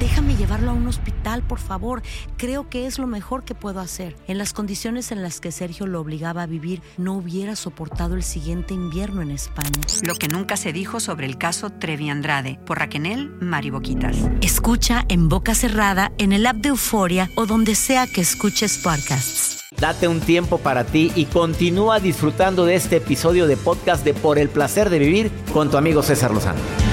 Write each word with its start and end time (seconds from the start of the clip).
Déjame 0.00 0.36
llevarlo 0.36 0.70
a 0.70 0.74
un 0.74 0.86
hospital, 0.86 1.42
por 1.42 1.58
favor. 1.58 2.02
Creo 2.36 2.68
que 2.68 2.86
es 2.86 3.00
lo 3.00 3.08
mejor 3.08 3.44
que 3.44 3.56
puedo 3.56 3.80
hacer. 3.80 4.14
En 4.28 4.38
las 4.38 4.52
condiciones 4.52 5.10
en 5.10 5.22
las 5.22 5.40
que 5.40 5.50
Sergio 5.50 5.86
lo 5.86 6.00
obligaba 6.00 6.42
a 6.42 6.46
vivir, 6.46 6.82
no 6.98 7.14
hubiera 7.14 7.56
soportado 7.56 8.14
el 8.14 8.22
siguiente 8.22 8.74
invierno 8.74 9.22
en 9.22 9.32
España. 9.32 9.80
Lo 10.02 10.14
que 10.14 10.28
nunca 10.28 10.56
se 10.56 10.72
dijo 10.72 11.00
sobre 11.00 11.26
el 11.26 11.36
caso 11.36 11.70
Trevi 11.70 12.10
Andrade 12.10 12.60
por 12.64 12.78
Raquel 12.78 13.30
Mariboquitas. 13.40 14.16
Escucha 14.40 15.04
en 15.08 15.28
boca 15.28 15.54
cerrada, 15.54 16.12
en 16.18 16.32
el 16.32 16.46
app 16.46 16.56
de 16.56 16.68
Euforia 16.68 17.28
o 17.34 17.46
donde 17.46 17.74
sea 17.74 18.06
que 18.06 18.20
escuches 18.20 18.78
podcasts. 18.78 19.64
Date 19.80 20.08
un 20.08 20.20
tiempo 20.20 20.58
para 20.58 20.84
ti 20.84 21.12
y 21.14 21.26
continúa 21.26 22.00
disfrutando 22.00 22.64
de 22.64 22.76
este 22.76 22.96
episodio 22.96 23.46
de 23.46 23.56
podcast 23.56 24.04
de 24.04 24.14
Por 24.14 24.38
el 24.38 24.48
placer 24.48 24.90
de 24.90 24.98
vivir 24.98 25.30
con 25.52 25.70
tu 25.70 25.76
amigo 25.76 26.02
César 26.02 26.32
Lozano. 26.32 26.87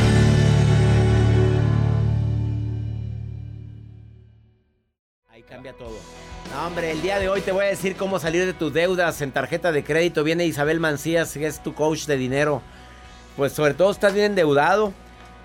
Hombre, 6.66 6.90
el 6.90 7.04
día 7.04 7.20
de 7.20 7.30
hoy 7.30 7.42
te 7.42 7.52
voy 7.52 7.66
a 7.66 7.68
decir 7.68 7.96
cómo 7.96 8.18
salir 8.18 8.44
de 8.44 8.54
tus 8.54 8.74
deudas 8.74 9.22
en 9.22 9.32
tarjeta 9.32 9.72
de 9.72 9.84
crédito. 9.84 10.24
Viene 10.24 10.48
Isabel 10.48 10.80
Mancías, 10.80 11.32
que 11.34 11.46
es 11.46 11.62
tu 11.62 11.76
coach 11.76 12.08
de 12.08 12.18
dinero. 12.18 12.64
Pues 13.38 13.52
sobre 13.52 13.76
todo 13.76 13.92
estás 13.92 14.16
bien 14.16 14.26
endeudado. 14.26 14.92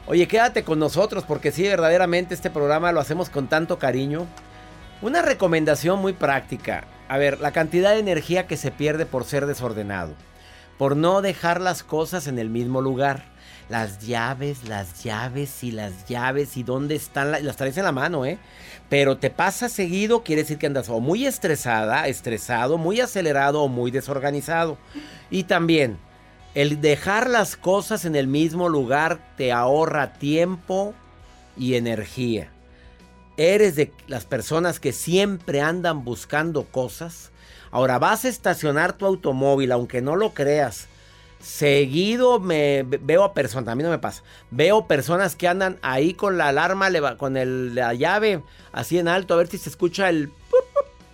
Oye, 0.06 0.26
quédate 0.26 0.64
con 0.64 0.78
nosotros 0.78 1.24
porque 1.28 1.52
sí, 1.52 1.64
verdaderamente 1.64 2.32
este 2.32 2.48
programa 2.48 2.90
lo 2.92 3.00
hacemos 3.00 3.28
con 3.28 3.48
tanto 3.48 3.78
cariño. 3.78 4.26
Una 5.02 5.20
recomendación 5.20 5.98
muy 5.98 6.14
práctica. 6.14 6.84
A 7.06 7.18
ver, 7.18 7.38
la 7.38 7.52
cantidad 7.52 7.90
de 7.90 7.98
energía 7.98 8.46
que 8.46 8.56
se 8.56 8.70
pierde 8.70 9.04
por 9.04 9.24
ser 9.24 9.44
desordenado. 9.44 10.14
Por 10.78 10.96
no 10.96 11.20
dejar 11.20 11.60
las 11.60 11.82
cosas 11.82 12.28
en 12.28 12.38
el 12.38 12.48
mismo 12.48 12.80
lugar. 12.80 13.24
Las 13.70 14.00
llaves, 14.00 14.68
las 14.68 15.04
llaves 15.04 15.62
y 15.62 15.70
las 15.70 16.06
llaves 16.08 16.56
y 16.56 16.64
dónde 16.64 16.96
están. 16.96 17.30
Las 17.30 17.56
traes 17.56 17.78
en 17.78 17.84
la 17.84 17.92
mano, 17.92 18.26
¿eh? 18.26 18.36
Pero 18.88 19.18
te 19.18 19.30
pasa 19.30 19.68
seguido, 19.68 20.24
quiere 20.24 20.42
decir 20.42 20.58
que 20.58 20.66
andas 20.66 20.88
o 20.88 20.98
muy 20.98 21.24
estresada, 21.24 22.08
estresado, 22.08 22.78
muy 22.78 23.00
acelerado 23.00 23.62
o 23.62 23.68
muy 23.68 23.92
desorganizado. 23.92 24.76
Y 25.30 25.44
también, 25.44 25.98
el 26.56 26.80
dejar 26.80 27.30
las 27.30 27.54
cosas 27.54 28.04
en 28.04 28.16
el 28.16 28.26
mismo 28.26 28.68
lugar 28.68 29.20
te 29.36 29.52
ahorra 29.52 30.14
tiempo 30.14 30.92
y 31.56 31.76
energía. 31.76 32.50
Eres 33.36 33.76
de 33.76 33.92
las 34.08 34.24
personas 34.24 34.80
que 34.80 34.92
siempre 34.92 35.60
andan 35.60 36.04
buscando 36.04 36.64
cosas. 36.64 37.30
Ahora 37.70 38.00
vas 38.00 38.24
a 38.24 38.28
estacionar 38.28 38.94
tu 38.94 39.06
automóvil, 39.06 39.70
aunque 39.70 40.02
no 40.02 40.16
lo 40.16 40.34
creas. 40.34 40.88
Seguido 41.40 42.38
me 42.38 42.82
veo 42.82 43.24
a 43.24 43.32
personas, 43.32 43.72
a 43.72 43.74
mí 43.74 43.82
no 43.82 43.90
me 43.90 43.98
pasa. 43.98 44.22
Veo 44.50 44.86
personas 44.86 45.36
que 45.36 45.48
andan 45.48 45.78
ahí 45.80 46.12
con 46.12 46.36
la 46.36 46.48
alarma, 46.48 46.88
con 47.16 47.74
la 47.74 47.94
llave 47.94 48.42
así 48.72 48.98
en 48.98 49.08
alto, 49.08 49.34
a 49.34 49.38
ver 49.38 49.48
si 49.48 49.58
se 49.58 49.70
escucha 49.70 50.10
el 50.10 50.30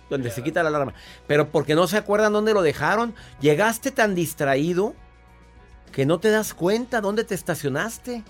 donde 0.09 0.29
se 0.31 0.43
quita 0.43 0.63
la 0.63 0.69
alarma. 0.69 0.93
Pero 1.27 1.49
porque 1.49 1.75
no 1.75 1.87
se 1.87 1.97
acuerdan 1.97 2.33
dónde 2.33 2.53
lo 2.53 2.61
dejaron. 2.61 3.13
Llegaste 3.39 3.91
tan 3.91 4.15
distraído 4.15 4.93
que 5.91 6.05
no 6.05 6.19
te 6.19 6.29
das 6.29 6.53
cuenta 6.53 7.01
dónde 7.01 7.23
te 7.23 7.35
estacionaste. 7.35 8.23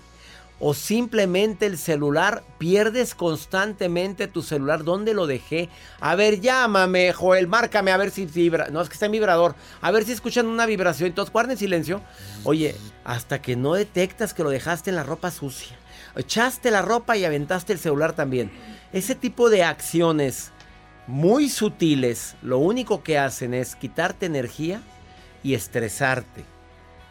O 0.60 0.74
simplemente 0.74 1.66
el 1.66 1.78
celular, 1.78 2.42
pierdes 2.58 3.14
constantemente 3.14 4.26
tu 4.26 4.42
celular. 4.42 4.82
¿Dónde 4.82 5.14
lo 5.14 5.26
dejé? 5.26 5.68
A 6.00 6.16
ver, 6.16 6.40
llámame, 6.40 7.12
Joel, 7.12 7.46
márcame 7.46 7.92
a 7.92 7.96
ver 7.96 8.10
si 8.10 8.26
vibra. 8.26 8.68
No, 8.68 8.80
es 8.80 8.88
que 8.88 8.94
está 8.94 9.06
en 9.06 9.12
vibrador. 9.12 9.54
A 9.80 9.90
ver 9.92 10.04
si 10.04 10.12
escuchan 10.12 10.46
una 10.46 10.66
vibración. 10.66 11.08
Entonces, 11.08 11.32
guarden 11.32 11.56
silencio. 11.56 12.00
Oye, 12.42 12.74
hasta 13.04 13.40
que 13.40 13.54
no 13.54 13.74
detectas 13.74 14.34
que 14.34 14.42
lo 14.42 14.50
dejaste 14.50 14.90
en 14.90 14.96
la 14.96 15.04
ropa 15.04 15.30
sucia. 15.30 15.76
Echaste 16.16 16.72
la 16.72 16.82
ropa 16.82 17.16
y 17.16 17.24
aventaste 17.24 17.72
el 17.72 17.78
celular 17.78 18.14
también. 18.14 18.50
Ese 18.92 19.14
tipo 19.14 19.50
de 19.50 19.62
acciones 19.62 20.50
muy 21.06 21.48
sutiles, 21.48 22.36
lo 22.42 22.58
único 22.58 23.02
que 23.02 23.18
hacen 23.18 23.54
es 23.54 23.76
quitarte 23.76 24.26
energía 24.26 24.82
y 25.42 25.54
estresarte. 25.54 26.44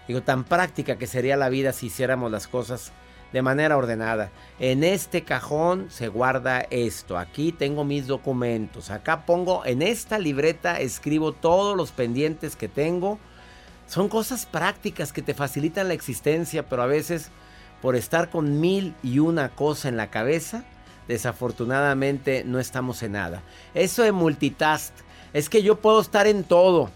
Digo, 0.08 0.22
tan 0.22 0.44
práctica 0.44 0.98
que 0.98 1.08
sería 1.08 1.38
la 1.38 1.50
vida 1.50 1.74
si 1.74 1.88
hiciéramos 1.88 2.32
las 2.32 2.48
cosas 2.48 2.92
de 3.34 3.42
manera 3.42 3.78
ordenada. 3.78 4.32
En 4.60 4.84
este 4.84 5.24
cajón 5.24 5.88
se 5.90 6.08
guarda 6.08 6.62
esto. 6.70 7.18
Aquí 7.18 7.52
tengo 7.52 7.84
mis 7.84 8.08
documentos. 8.08 8.90
Acá 8.90 9.26
pongo, 9.26 9.66
en 9.66 9.82
esta 9.82 10.20
libreta 10.20 10.80
escribo 10.80 11.34
todos 11.34 11.76
los 11.76 11.92
pendientes 11.92 12.56
que 12.56 12.68
tengo. 12.68 13.20
Son 13.88 14.10
cosas 14.10 14.46
prácticas 14.46 15.14
que 15.14 15.22
te 15.22 15.34
facilitan 15.34 15.88
la 15.88 15.94
existencia, 15.94 16.68
pero 16.68 16.82
a 16.82 16.88
veces 16.88 17.32
por 17.82 17.96
estar 17.96 18.30
con 18.30 18.60
mil 18.60 18.96
y 19.04 19.20
una 19.20 19.50
cosa 19.50 19.88
en 19.88 19.98
la 19.98 20.10
cabeza, 20.10 20.64
desafortunadamente 21.08 22.44
no 22.44 22.60
estamos 22.60 23.04
en 23.04 23.14
nada. 23.14 23.44
Eso 23.74 24.04
de 24.04 24.12
multitask, 24.12 24.94
es 25.34 25.50
que 25.50 25.62
yo 25.62 25.80
puedo 25.80 26.02
estar 26.02 26.28
en 26.28 26.44
todo. 26.44 26.90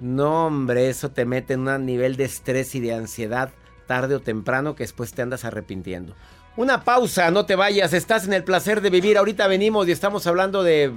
No, 0.00 0.46
hombre, 0.46 0.88
eso 0.88 1.10
te 1.10 1.24
mete 1.24 1.54
en 1.54 1.68
un 1.68 1.86
nivel 1.86 2.16
de 2.16 2.24
estrés 2.24 2.74
y 2.74 2.80
de 2.80 2.94
ansiedad 2.94 3.52
tarde 3.86 4.14
o 4.14 4.20
temprano 4.20 4.74
que 4.74 4.84
después 4.84 5.12
te 5.12 5.22
andas 5.22 5.44
arrepintiendo. 5.44 6.14
Una 6.56 6.84
pausa, 6.84 7.30
no 7.30 7.46
te 7.46 7.56
vayas, 7.56 7.92
estás 7.92 8.26
en 8.26 8.34
el 8.34 8.44
placer 8.44 8.80
de 8.80 8.90
vivir. 8.90 9.16
Ahorita 9.16 9.46
venimos 9.46 9.88
y 9.88 9.92
estamos 9.92 10.26
hablando 10.26 10.62
de, 10.62 10.92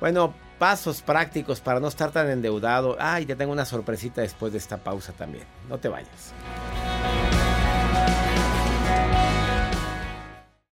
bueno, 0.00 0.34
pasos 0.58 1.02
prácticos 1.02 1.60
para 1.60 1.80
no 1.80 1.88
estar 1.88 2.10
tan 2.10 2.30
endeudado. 2.30 2.96
Ay, 2.98 3.26
te 3.26 3.36
tengo 3.36 3.52
una 3.52 3.66
sorpresita 3.66 4.22
después 4.22 4.52
de 4.52 4.58
esta 4.58 4.78
pausa 4.78 5.12
también. 5.12 5.44
No 5.68 5.78
te 5.78 5.88
vayas. 5.88 6.32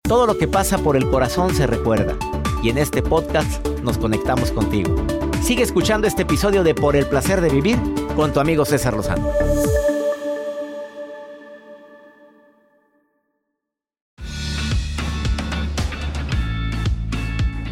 Todo 0.03 0.25
lo 0.25 0.37
que 0.37 0.47
pasa 0.47 0.77
por 0.77 0.95
el 0.95 1.09
corazón 1.09 1.53
se 1.53 1.67
recuerda. 1.67 2.17
Y 2.63 2.69
en 2.69 2.77
este 2.77 3.01
podcast 3.01 3.65
nos 3.83 3.97
conectamos 3.97 4.51
contigo. 4.51 4.95
Sigue 5.41 5.63
escuchando 5.63 6.07
este 6.07 6.21
episodio 6.21 6.63
de 6.63 6.75
Por 6.75 6.95
el 6.95 7.07
placer 7.07 7.41
de 7.41 7.49
vivir 7.49 7.77
con 8.15 8.31
tu 8.31 8.39
amigo 8.39 8.63
César 8.65 8.93
Lozano. 8.93 9.31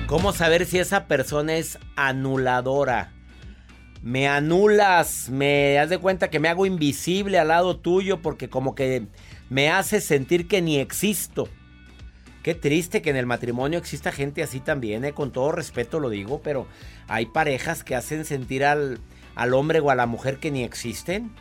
¿Cómo 0.10 0.34
saber 0.34 0.66
si 0.66 0.80
esa 0.80 1.06
persona 1.06 1.58
es 1.58 1.78
anuladora? 1.96 3.12
Me 4.02 4.28
anulas, 4.28 5.30
me 5.30 5.74
das 5.74 5.92
de 5.92 6.00
cuenta 6.00 6.32
que 6.32 6.40
me 6.40 6.50
hago 6.50 6.66
invisible 6.66 7.38
al 7.38 7.50
lado 7.50 7.78
tuyo 7.78 8.20
porque 8.20 8.50
como 8.50 8.74
que 8.74 9.06
me 9.52 9.70
hace 9.70 10.02
sentir 10.02 10.48
que 10.48 10.64
ni 10.64 10.80
existo. 10.80 11.48
Qué 12.42 12.56
triste 12.56 13.04
que 13.04 13.12
en 13.12 13.18
el 13.18 13.28
matrimonio 13.28 13.78
exista 13.78 14.12
gente 14.12 14.42
así 14.42 14.60
también, 14.60 15.06
eh, 15.06 15.14
con 15.14 15.32
todo 15.32 15.52
respeto 15.52 16.00
lo 16.00 16.10
digo, 16.10 16.42
pero 16.42 16.66
hay 17.08 17.28
parejas 17.28 17.84
que 17.84 17.96
hacen 17.96 18.26
sentir 18.26 18.66
al, 18.66 19.00
al 19.36 19.54
hombre 19.54 19.80
o 19.80 19.92
a 19.92 19.96
la 19.96 20.08
mujer 20.08 20.40
que 20.40 20.50
ni 20.50 20.64
existen. 20.64 21.36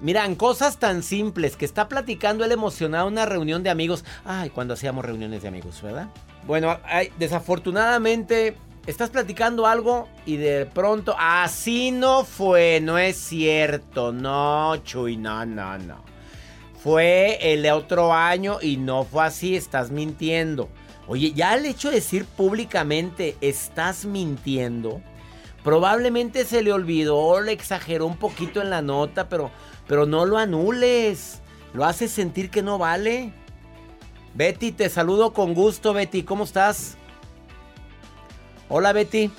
Miran, 0.00 0.34
cosas 0.34 0.80
tan 0.80 1.04
simples 1.04 1.54
que 1.54 1.66
está 1.66 1.86
platicando 1.86 2.44
él 2.44 2.50
emocionado 2.50 3.06
en 3.06 3.12
una 3.12 3.26
reunión 3.26 3.62
de 3.62 3.70
amigos. 3.70 4.04
Ay, 4.24 4.50
cuando 4.50 4.74
hacíamos 4.74 5.04
reuniones 5.04 5.42
de 5.42 5.48
amigos, 5.48 5.80
¿verdad? 5.82 6.08
Bueno, 6.46 6.78
desafortunadamente 7.18 8.56
estás 8.86 9.10
platicando 9.10 9.66
algo 9.66 10.08
y 10.26 10.36
de 10.36 10.66
pronto, 10.66 11.14
así 11.18 11.90
no 11.90 12.24
fue, 12.24 12.80
no 12.80 12.98
es 12.98 13.16
cierto, 13.16 14.12
no, 14.12 14.76
Chuy, 14.78 15.16
no, 15.16 15.44
no, 15.46 15.78
no. 15.78 16.02
Fue 16.82 17.52
el 17.52 17.70
otro 17.70 18.14
año 18.14 18.58
y 18.62 18.78
no 18.78 19.04
fue 19.04 19.24
así, 19.24 19.54
estás 19.54 19.90
mintiendo. 19.90 20.68
Oye, 21.06 21.32
ya 21.32 21.54
el 21.54 21.66
hecho 21.66 21.88
de 21.88 21.96
decir 21.96 22.24
públicamente 22.24 23.36
estás 23.40 24.04
mintiendo, 24.06 25.02
probablemente 25.62 26.44
se 26.44 26.62
le 26.62 26.72
olvidó, 26.72 27.40
le 27.40 27.52
exageró 27.52 28.06
un 28.06 28.16
poquito 28.16 28.62
en 28.62 28.70
la 28.70 28.80
nota, 28.80 29.28
pero, 29.28 29.50
pero 29.86 30.06
no 30.06 30.24
lo 30.24 30.38
anules. 30.38 31.42
Lo 31.72 31.84
haces 31.84 32.10
sentir 32.10 32.50
que 32.50 32.62
no 32.62 32.78
vale. 32.78 33.32
Betty, 34.34 34.72
te 34.72 34.88
saludo 34.88 35.32
con 35.32 35.54
gusto, 35.54 35.92
Betty. 35.92 36.22
¿Cómo 36.22 36.44
estás? 36.44 36.96
Hola, 38.68 38.92
Betty. 38.92 39.30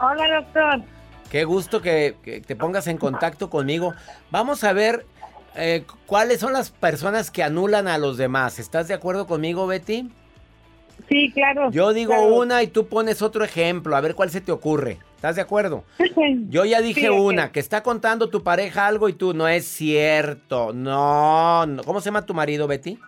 Hola, 0.00 0.40
doctor. 0.40 0.82
Qué 1.30 1.44
gusto 1.44 1.80
que, 1.80 2.42
te 2.46 2.56
pongas 2.56 2.86
en 2.86 2.98
contacto 2.98 3.50
conmigo. 3.50 3.94
Vamos 4.30 4.62
a 4.62 4.72
ver 4.72 5.06
eh, 5.56 5.84
cuáles 6.06 6.40
son 6.40 6.52
las 6.52 6.70
personas 6.70 7.30
que 7.30 7.42
anulan 7.42 7.88
a 7.88 7.98
los 7.98 8.16
demás. 8.16 8.58
¿Estás 8.58 8.88
de 8.88 8.94
acuerdo 8.94 9.26
conmigo, 9.26 9.66
Betty? 9.66 10.10
Sí, 11.08 11.32
claro. 11.32 11.70
Yo 11.70 11.92
digo 11.92 12.14
una 12.36 12.62
y 12.62 12.68
tú 12.68 12.86
pones 12.86 13.20
otro 13.20 13.44
ejemplo, 13.44 13.96
a 13.96 14.00
ver 14.00 14.14
cuál 14.14 14.30
se 14.30 14.40
te 14.40 14.52
ocurre. 14.52 14.98
¿Estás 15.16 15.36
de 15.36 15.42
acuerdo? 15.42 15.84
Yo 16.50 16.64
ya 16.64 16.80
dije 16.80 17.10
una, 17.10 17.50
que 17.50 17.60
está 17.60 17.82
contando 17.82 18.28
tu 18.28 18.42
pareja 18.42 18.86
algo 18.86 19.08
y 19.08 19.14
tú, 19.14 19.34
no 19.34 19.48
es 19.48 19.66
cierto. 19.66 20.72
No, 20.72 21.66
no. 21.66 21.82
¿Cómo 21.82 22.00
se 22.00 22.06
llama 22.06 22.26
tu 22.26 22.34
marido, 22.34 22.66
Betty? 22.66 22.98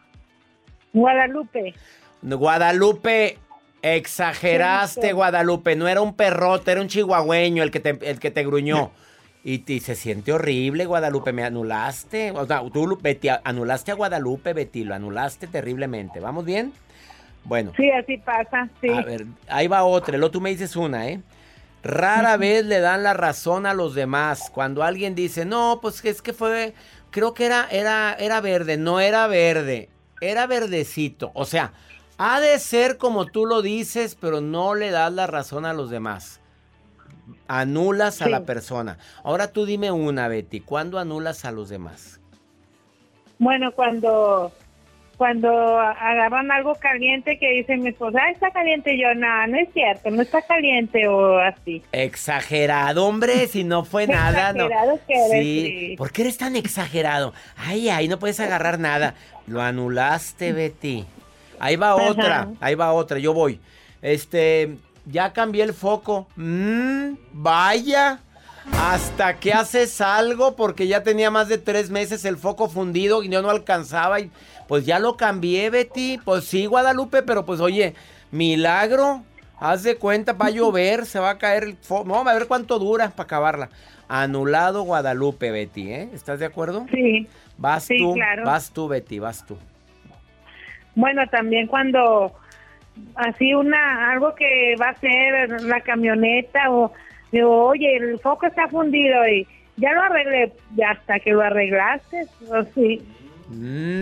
Guadalupe. 0.97 1.75
Guadalupe, 2.23 3.39
exageraste, 3.83 5.13
Guadalupe. 5.13 5.77
No 5.77 5.89
era 5.89 6.01
un 6.01 6.15
perrote, 6.15 6.73
era 6.73 6.81
un 6.81 6.89
chihuahueño 6.89 7.63
el 7.63 7.71
que 7.71 7.81
te, 7.81 7.99
el 8.11 8.19
que 8.19 8.31
te 8.31 8.45
gruñó. 8.45 8.91
Y, 9.45 9.59
se 9.81 9.95
siente 9.95 10.33
horrible, 10.33 10.87
Guadalupe. 10.87 11.33
Me 11.33 11.45
anulaste. 11.45 12.33
O 12.33 12.47
sea, 12.47 12.63
tú, 12.73 12.99
Betty, 13.01 13.29
anulaste 13.45 13.93
a 13.93 13.95
Guadalupe, 13.95 14.55
Betty. 14.55 14.85
Lo 14.85 14.95
anulaste 14.95 15.47
terriblemente. 15.47 16.19
¿Vamos 16.19 16.47
bien? 16.47 16.73
Bueno. 17.45 17.73
Sí, 17.77 17.91
así 17.91 18.17
pasa, 18.17 18.69
sí. 18.81 18.89
A 18.89 19.03
ver, 19.03 19.27
ahí 19.49 19.69
va 19.69 19.85
otra. 19.85 20.17
Luego 20.17 20.33
tú 20.33 20.41
me 20.41 20.51
dices 20.51 20.75
una, 20.75 21.09
¿eh? 21.09 21.21
Rara 21.85 22.37
vez 22.39 22.65
le 22.65 22.81
dan 22.81 23.05
la 23.05 23.13
razón 23.13 23.67
a 23.67 23.75
los 23.75 23.95
demás. 23.95 24.51
Cuando 24.53 24.83
alguien 24.83 25.15
dice, 25.15 25.45
no, 25.45 25.79
pues 25.81 26.05
es 26.05 26.23
que 26.23 26.33
fue, 26.33 26.75
creo 27.11 27.35
que 27.35 27.47
era, 27.47 27.69
era, 27.71 28.17
era 28.19 28.41
verde, 28.41 28.77
no 28.77 28.99
era 28.99 29.29
verde, 29.29 29.89
era 30.21 30.47
verdecito. 30.47 31.31
O 31.35 31.45
sea, 31.45 31.73
ha 32.19 32.41
de 32.41 32.59
ser 32.59 32.97
como 32.97 33.27
tú 33.27 33.47
lo 33.47 33.63
dices, 33.63 34.17
pero 34.19 34.41
no 34.41 34.75
le 34.75 34.91
das 34.91 35.13
la 35.13 35.27
razón 35.27 35.67
a 35.67 35.73
los 35.73 35.91
demás. 35.91 36.41
Anulas 37.49 38.23
a 38.23 38.29
la 38.29 38.45
persona. 38.45 38.99
Ahora 39.23 39.53
tú 39.53 39.67
dime 39.67 39.91
una, 39.91 40.29
Betty, 40.29 40.61
¿cuándo 40.61 40.99
anulas 40.99 41.45
a 41.45 41.53
los 41.53 41.69
demás? 41.69 42.21
Bueno, 43.39 43.73
cuando 43.73 44.53
cuando 45.17 45.79
agarran 45.79 46.51
algo 46.51 46.75
caliente 46.75 47.39
que 47.39 47.51
dicen 47.53 47.83
mi 47.83 47.91
esposa, 47.91 48.19
ah, 48.23 48.31
está 48.31 48.51
caliente, 48.51 48.99
yo, 48.99 49.15
no, 49.15 49.47
no 49.47 49.59
es 49.59 49.73
cierto, 49.73 50.11
no 50.11 50.23
está 50.23 50.43
caliente 50.43 51.09
o 51.09 51.39
así. 51.39 51.83
Exagerado, 51.93 53.07
hombre, 53.07 53.47
si 53.49 53.65
no 53.65 53.85
fue 53.85 54.07
nada, 54.07 54.53
no. 54.53 54.69
Que 55.07 55.15
eres, 55.15 55.43
sí. 55.43 55.95
¿Por 55.97 56.13
qué 56.13 56.23
eres 56.23 56.37
tan 56.37 56.57
exagerado? 56.57 57.33
Ay, 57.57 57.89
ay, 57.89 58.09
no 58.09 58.19
puedes 58.19 58.41
agarrar 58.41 58.79
nada. 58.79 59.15
Lo 59.47 59.63
anulaste, 59.63 60.53
Betty. 60.53 61.05
Ahí 61.59 61.77
va 61.77 61.95
otra, 61.95 62.49
ahí 62.61 62.75
va 62.75 62.93
otra, 62.93 63.19
yo 63.19 63.33
voy. 63.33 63.61
Este, 64.03 64.77
ya 65.07 65.33
cambié 65.33 65.63
el 65.63 65.73
foco. 65.73 66.27
Mm, 66.37 67.15
vaya. 67.33 68.21
Hasta 68.73 69.39
que 69.39 69.53
haces 69.53 70.01
algo 70.01 70.57
porque 70.57 70.89
ya 70.89 71.05
tenía 71.05 71.31
más 71.31 71.47
de 71.49 71.57
tres 71.57 71.89
meses 71.91 72.25
el 72.25 72.37
foco 72.37 72.69
fundido 72.69 73.23
y 73.23 73.29
yo 73.29 73.41
no 73.41 73.49
alcanzaba 73.49 74.19
y 74.19 74.31
pues 74.69 74.87
ya 74.87 74.99
lo 74.99 75.17
cambié, 75.17 75.71
Betty. 75.71 76.19
Pues 76.25 76.45
sí, 76.45 76.67
Guadalupe, 76.67 77.23
pero 77.23 77.45
pues 77.45 77.61
oye, 77.61 77.95
milagro. 78.31 79.23
Haz 79.59 79.85
de 79.85 79.97
cuenta, 79.97 80.35
va 80.35 80.47
a 80.47 80.51
llover, 80.51 81.07
se 81.07 81.19
va 81.19 81.31
a 81.31 81.39
caer 81.39 81.65
el 81.65 81.77
foco. 81.77 82.05
No, 82.07 82.29
a 82.29 82.35
ver 82.35 82.47
cuánto 82.47 82.79
dura 82.79 83.09
para 83.09 83.25
acabarla. 83.25 83.71
Anulado 84.07 84.83
Guadalupe, 84.83 85.51
Betty, 85.51 85.93
¿eh? 85.93 86.11
¿Estás 86.13 86.39
de 86.41 86.47
acuerdo? 86.47 86.87
Sí. 86.91 87.27
Vas 87.57 87.89
tú, 87.89 88.15
vas 88.45 88.71
tú, 88.71 88.87
Betty, 88.87 89.19
vas 89.19 89.47
tú. 89.47 89.57
Bueno, 90.95 91.27
también 91.29 91.67
cuando 91.67 92.35
así 93.15 93.55
una 93.55 94.11
algo 94.11 94.35
que 94.35 94.75
va 94.81 94.91
a 94.91 95.01
ser 95.01 95.63
la 95.63 95.81
camioneta 95.81 96.71
o 96.71 96.93
digo, 97.33 97.67
oye, 97.67 97.97
el 97.97 98.19
foco 98.21 98.47
está 98.47 98.69
fundido 98.69 99.27
y 99.27 99.47
ya 99.77 99.93
lo 99.93 100.03
arreglé, 100.03 100.53
ya 100.75 100.91
hasta 100.91 101.19
que 101.21 101.33
lo 101.33 101.43
arreglaste, 101.43 102.27
o 102.49 102.63
sí. 102.75 103.03
Mm. 103.49 104.01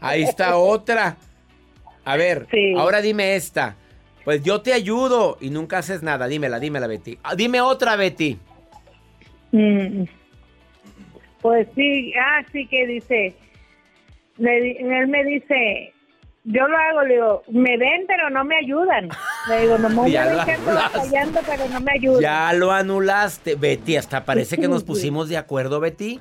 ahí 0.00 0.22
está 0.22 0.56
otra. 0.56 1.16
A 2.04 2.16
ver, 2.16 2.46
ahora 2.76 3.00
dime 3.00 3.36
esta. 3.36 3.76
Pues 4.24 4.42
yo 4.42 4.62
te 4.62 4.72
ayudo 4.72 5.36
y 5.40 5.50
nunca 5.50 5.78
haces 5.78 6.02
nada. 6.02 6.26
Dímela, 6.26 6.58
dímela, 6.58 6.86
Betty. 6.86 7.18
Ah, 7.22 7.34
dime 7.34 7.60
otra, 7.60 7.96
Betty. 7.96 8.38
Mm. 9.52 10.04
Pues 11.42 11.68
sí, 11.74 12.12
ah, 12.18 12.42
sí 12.50 12.66
que 12.66 12.86
dice. 12.86 13.34
él 14.38 15.08
me 15.08 15.24
dice, 15.24 15.92
yo 16.44 16.66
lo 16.66 16.76
hago, 16.76 17.02
le 17.02 17.14
digo, 17.14 17.42
me 17.48 17.76
ven 17.76 18.04
pero 18.06 18.30
no 18.30 18.44
me 18.44 18.56
ayudan. 18.56 19.08
Le 19.48 19.60
digo, 19.60 19.78
no 19.78 19.88
me 20.04 20.10
fallando 20.10 21.40
pero 21.46 21.68
no 21.68 21.80
me 21.80 21.92
ayudan. 21.92 22.22
Ya 22.22 22.52
lo 22.54 22.72
anulaste, 22.72 23.56
Betty, 23.56 23.96
hasta 23.96 24.24
parece 24.24 24.56
que 24.56 24.68
nos 24.68 24.84
pusimos 24.84 25.28
de 25.28 25.36
acuerdo, 25.36 25.80
Betty. 25.80 26.20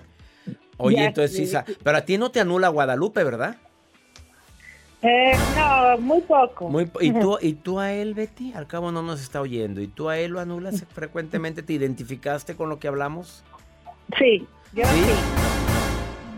Oye, 0.78 1.06
entonces 1.06 1.50
sí, 1.50 1.58
pero 1.84 1.98
a 1.98 2.02
ti 2.02 2.18
no 2.18 2.31
te 2.31 2.40
anula 2.40 2.70
Guadalupe, 2.70 3.24
¿verdad? 3.24 3.58
Eh, 5.04 5.34
no, 5.58 5.98
muy 6.00 6.22
poco. 6.22 6.72
¿y, 7.02 7.12
tú, 7.12 7.38
¿Y 7.42 7.54
tú 7.54 7.80
a 7.80 7.92
él, 7.92 8.14
Betty? 8.14 8.54
Al 8.54 8.68
cabo 8.68 8.92
no 8.92 9.02
nos 9.02 9.22
está 9.22 9.42
oyendo. 9.42 9.81
¿Y 9.81 9.88
tú 9.88 10.10
a 10.10 10.18
él 10.18 10.31
lo 10.31 10.40
anulas 10.40 10.86
frecuentemente? 10.94 11.62
¿Te 11.62 11.74
identificaste 11.74 12.56
con 12.56 12.70
lo 12.70 12.80
que 12.80 12.88
hablamos? 12.88 13.44
Sí, 14.18 14.48
yo 14.72 14.86
sí. 14.86 15.04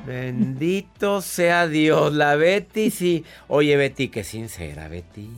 Bendito 0.06 1.22
sea 1.22 1.68
Dios, 1.68 2.14
la 2.14 2.36
Betty 2.36 2.92
sí. 2.92 3.24
Oye, 3.48 3.76
Betty, 3.76 4.10
qué 4.10 4.24
sincera, 4.24 4.88
Betty. 4.88 5.30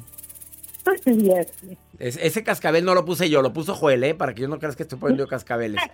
ese 2.00 2.44
cascabel 2.44 2.86
no 2.86 2.94
lo 2.94 3.06
puse 3.06 3.30
yo, 3.30 3.42
lo 3.42 3.54
puso 3.54 3.74
Joel, 3.74 4.04
¿eh? 4.04 4.14
Para 4.14 4.36
que 4.36 4.42
yo 4.44 4.48
no 4.48 4.60
creas 4.60 4.76
que 4.76 4.84
estoy 4.84 5.00
poniendo 5.00 5.28
cascabeles. 5.28 5.82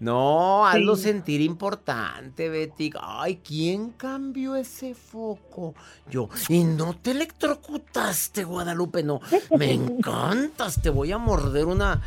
No, 0.00 0.66
hazlo 0.66 0.96
sentir 0.96 1.40
importante, 1.40 2.48
Betty. 2.48 2.90
Ay, 3.00 3.36
¿quién 3.36 3.90
cambió 3.90 4.56
ese 4.56 4.94
foco? 4.94 5.74
Yo. 6.10 6.28
Y 6.48 6.64
no 6.64 6.96
te 6.96 7.12
electrocutaste, 7.12 8.42
Guadalupe, 8.42 9.04
no. 9.04 9.20
Me 9.56 9.72
encantas, 9.72 10.82
te 10.82 10.90
voy 10.90 11.12
a 11.12 11.18
morder 11.18 11.66
una... 11.66 12.02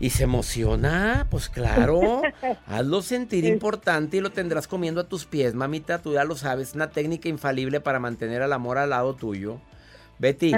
Y 0.00 0.10
se 0.10 0.24
emociona, 0.24 1.26
pues 1.30 1.48
claro. 1.48 2.22
Hazlo 2.66 3.00
sentir 3.00 3.44
importante 3.44 4.18
y 4.18 4.20
lo 4.20 4.30
tendrás 4.30 4.66
comiendo 4.66 5.00
a 5.00 5.08
tus 5.08 5.24
pies, 5.24 5.54
mamita. 5.54 6.02
Tú 6.02 6.14
ya 6.14 6.24
lo 6.24 6.36
sabes, 6.36 6.74
una 6.74 6.90
técnica 6.90 7.28
infalible 7.28 7.80
para 7.80 8.00
mantener 8.00 8.42
al 8.42 8.52
amor 8.52 8.78
al 8.78 8.90
lado 8.90 9.14
tuyo. 9.14 9.60
Betty, 10.20 10.52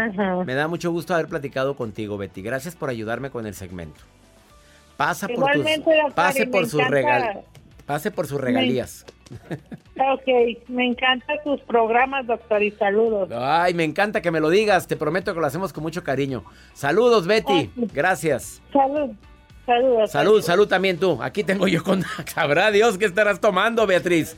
me 0.45 0.55
da 0.55 0.67
mucho 0.67 0.91
gusto 0.91 1.15
haber 1.15 1.29
platicado 1.29 1.77
contigo, 1.77 2.19
Betty. 2.19 2.43
Gracias 2.43 2.75
por 2.75 2.91
ayudarme 2.91 3.31
con 3.31 3.47
el 3.47 3.55
segmento. 3.55 4.01
Pasa 4.97 5.29
por 5.29 5.53
tus, 5.53 5.65
pase 6.15 6.47
por 6.49 6.67
sus 6.67 6.83
pase 7.87 8.11
por 8.11 8.27
sus 8.27 8.41
regalías. 8.41 9.07
Ok, 9.31 10.59
me 10.69 10.87
encantan 10.87 11.37
tus 11.45 11.61
programas, 11.61 12.27
doctor, 12.27 12.61
y 12.61 12.73
saludos. 12.73 13.31
Ay, 13.33 13.73
me 13.73 13.85
encanta 13.85 14.21
que 14.21 14.33
me 14.33 14.41
lo 14.41 14.51
digas, 14.51 14.89
te 14.89 14.97
prometo 14.97 15.33
que 15.33 15.41
lo 15.41 15.47
hacemos 15.47 15.73
con 15.73 15.85
mucho 15.85 16.03
cariño. 16.03 16.43
Saludos, 16.75 17.29
Betty, 17.29 17.71
gracias. 17.95 18.61
Salud. 18.73 19.11
Saludos. 19.65 20.11
Salud, 20.11 20.43
salud 20.43 20.67
también 20.67 20.99
tú. 20.99 21.23
Aquí 21.23 21.45
tengo 21.45 21.69
yo 21.69 21.85
con... 21.85 22.03
Sabrá 22.27 22.73
Dios 22.73 22.99
qué 22.99 23.05
estarás 23.05 23.41
tomando, 23.41 23.87
Beatriz. 23.87 24.37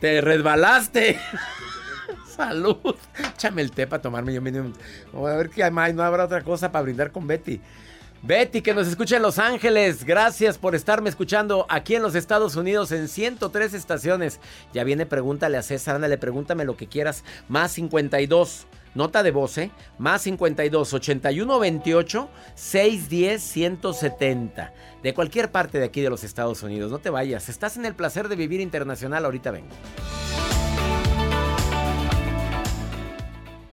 Te 0.00 0.20
resbalaste. 0.20 1.16
Salud. 2.36 2.96
Échame 3.34 3.62
el 3.62 3.70
té 3.70 3.86
para 3.86 4.02
tomarme 4.02 4.34
yo 4.34 4.42
mismo. 4.42 4.72
A 5.14 5.36
ver 5.36 5.50
qué 5.50 5.70
más, 5.70 5.94
no 5.94 6.02
habrá 6.02 6.24
otra 6.24 6.42
cosa 6.42 6.72
para 6.72 6.82
brindar 6.82 7.12
con 7.12 7.26
Betty. 7.26 7.60
Betty, 8.22 8.62
que 8.62 8.72
nos 8.72 8.88
escucha 8.88 9.16
en 9.16 9.22
Los 9.22 9.38
Ángeles. 9.38 10.02
Gracias 10.04 10.56
por 10.56 10.74
estarme 10.74 11.10
escuchando 11.10 11.66
aquí 11.68 11.94
en 11.94 12.02
los 12.02 12.14
Estados 12.14 12.56
Unidos 12.56 12.90
en 12.90 13.08
103 13.08 13.74
estaciones. 13.74 14.40
Ya 14.72 14.82
viene, 14.82 15.04
pregúntale 15.04 15.58
a 15.58 15.62
César. 15.62 15.96
Ándale, 15.96 16.16
pregúntame 16.16 16.64
lo 16.64 16.74
que 16.74 16.86
quieras. 16.86 17.22
Más 17.48 17.72
52. 17.72 18.66
Nota 18.94 19.22
de 19.22 19.30
voz, 19.30 19.58
¿eh? 19.58 19.70
Más 19.98 20.22
52 20.22 20.94
81 20.94 21.58
28 21.58 22.28
610 22.54 23.42
170. 23.42 24.72
De 25.02 25.12
cualquier 25.12 25.50
parte 25.50 25.78
de 25.78 25.84
aquí 25.84 26.00
de 26.00 26.08
los 26.08 26.24
Estados 26.24 26.62
Unidos. 26.62 26.90
No 26.90 27.00
te 27.00 27.10
vayas. 27.10 27.50
Estás 27.50 27.76
en 27.76 27.84
el 27.84 27.94
placer 27.94 28.28
de 28.28 28.36
vivir 28.36 28.60
internacional. 28.60 29.26
Ahorita 29.26 29.50
vengo. 29.50 29.74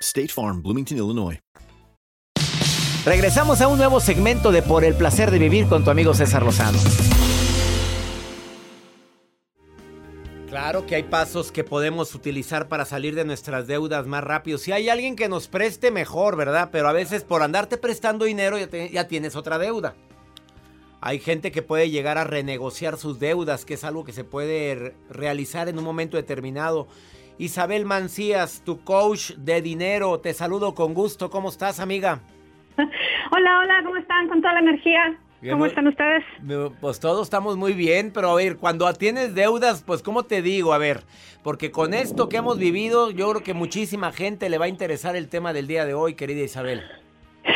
State 0.00 0.28
Farm, 0.28 0.62
Bloomington, 0.62 0.96
Illinois. 0.98 1.38
Regresamos 3.04 3.60
a 3.60 3.68
un 3.68 3.78
nuevo 3.78 4.00
segmento 4.00 4.52
de 4.52 4.62
Por 4.62 4.84
el 4.84 4.94
placer 4.94 5.30
de 5.30 5.38
vivir 5.38 5.66
con 5.66 5.84
tu 5.84 5.90
amigo 5.90 6.14
César 6.14 6.42
Lozano. 6.44 6.78
Claro 10.48 10.86
que 10.86 10.94
hay 10.94 11.02
pasos 11.02 11.52
que 11.52 11.62
podemos 11.62 12.14
utilizar 12.14 12.68
para 12.68 12.84
salir 12.84 13.14
de 13.14 13.24
nuestras 13.24 13.66
deudas 13.66 14.06
más 14.06 14.24
rápido. 14.24 14.56
Si 14.58 14.72
hay 14.72 14.88
alguien 14.88 15.14
que 15.14 15.28
nos 15.28 15.46
preste, 15.46 15.90
mejor, 15.90 16.36
¿verdad? 16.36 16.70
Pero 16.72 16.88
a 16.88 16.92
veces 16.92 17.22
por 17.22 17.42
andarte 17.42 17.76
prestando 17.76 18.24
dinero 18.24 18.58
ya, 18.58 18.66
te- 18.68 18.90
ya 18.90 19.08
tienes 19.08 19.36
otra 19.36 19.58
deuda. 19.58 19.94
Hay 21.00 21.18
gente 21.20 21.52
que 21.52 21.62
puede 21.62 21.90
llegar 21.90 22.18
a 22.18 22.24
renegociar 22.24 22.96
sus 22.98 23.18
deudas, 23.20 23.64
que 23.64 23.74
es 23.74 23.84
algo 23.84 24.04
que 24.04 24.12
se 24.12 24.24
puede 24.24 24.74
re- 24.74 24.94
realizar 25.10 25.68
en 25.68 25.78
un 25.78 25.84
momento 25.84 26.16
determinado. 26.16 26.88
Isabel 27.38 27.84
Mancías, 27.84 28.62
tu 28.64 28.82
coach 28.82 29.30
de 29.36 29.62
dinero, 29.62 30.18
te 30.18 30.34
saludo 30.34 30.74
con 30.74 30.92
gusto. 30.92 31.30
¿Cómo 31.30 31.50
estás, 31.50 31.78
amiga? 31.78 32.20
Hola, 32.76 33.58
hola, 33.60 33.82
¿cómo 33.84 33.96
están? 33.96 34.28
Con 34.28 34.40
toda 34.40 34.54
la 34.54 34.60
energía. 34.60 35.16
¿Cómo 35.48 35.66
están 35.66 35.86
ustedes? 35.86 36.24
Pues 36.80 36.98
todos 36.98 37.26
estamos 37.26 37.56
muy 37.56 37.72
bien, 37.72 38.10
pero 38.12 38.30
a 38.30 38.34
ver, 38.34 38.56
cuando 38.56 38.92
tienes 38.94 39.36
deudas, 39.36 39.84
pues 39.86 40.02
¿cómo 40.02 40.24
te 40.24 40.42
digo? 40.42 40.72
A 40.72 40.78
ver, 40.78 41.04
porque 41.44 41.70
con 41.70 41.94
esto 41.94 42.28
que 42.28 42.38
hemos 42.38 42.58
vivido, 42.58 43.12
yo 43.12 43.30
creo 43.30 43.42
que 43.44 43.54
muchísima 43.54 44.10
gente 44.10 44.48
le 44.48 44.58
va 44.58 44.64
a 44.64 44.68
interesar 44.68 45.14
el 45.14 45.28
tema 45.28 45.52
del 45.52 45.68
día 45.68 45.84
de 45.84 45.94
hoy, 45.94 46.14
querida 46.14 46.42
Isabel. 46.42 46.82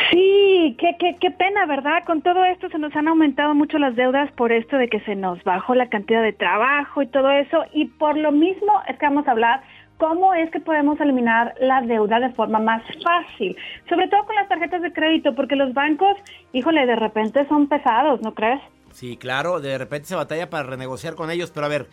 Sí, 0.09 0.75
qué, 0.79 0.95
qué, 0.99 1.17
qué 1.19 1.31
pena, 1.31 1.65
¿verdad? 1.65 2.03
Con 2.05 2.21
todo 2.21 2.43
esto 2.45 2.69
se 2.69 2.79
nos 2.79 2.95
han 2.95 3.07
aumentado 3.07 3.53
mucho 3.53 3.77
las 3.77 3.95
deudas 3.95 4.31
por 4.31 4.51
esto 4.51 4.77
de 4.77 4.87
que 4.87 4.99
se 5.01 5.15
nos 5.15 5.43
bajó 5.43 5.75
la 5.75 5.89
cantidad 5.89 6.23
de 6.23 6.33
trabajo 6.33 7.01
y 7.01 7.07
todo 7.07 7.29
eso. 7.31 7.65
Y 7.73 7.85
por 7.85 8.17
lo 8.17 8.31
mismo 8.31 8.81
es 8.87 8.97
que 8.97 9.05
vamos 9.05 9.27
a 9.27 9.31
hablar 9.31 9.61
cómo 9.97 10.33
es 10.33 10.49
que 10.51 10.59
podemos 10.59 10.99
eliminar 10.99 11.53
la 11.59 11.81
deuda 11.81 12.19
de 12.19 12.31
forma 12.31 12.59
más 12.59 12.83
fácil. 13.03 13.55
Sobre 13.87 14.07
todo 14.07 14.25
con 14.25 14.35
las 14.35 14.49
tarjetas 14.49 14.81
de 14.81 14.91
crédito, 14.91 15.35
porque 15.35 15.55
los 15.55 15.73
bancos, 15.73 16.17
híjole, 16.51 16.85
de 16.85 16.95
repente 16.95 17.47
son 17.47 17.67
pesados, 17.67 18.21
¿no 18.21 18.33
crees? 18.33 18.61
Sí, 18.91 19.17
claro, 19.17 19.59
de 19.59 19.77
repente 19.77 20.07
se 20.07 20.15
batalla 20.15 20.49
para 20.49 20.63
renegociar 20.63 21.15
con 21.15 21.31
ellos, 21.31 21.51
pero 21.51 21.65
a 21.65 21.69
ver, 21.69 21.87